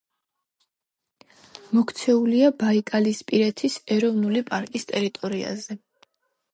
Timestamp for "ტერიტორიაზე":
4.95-5.81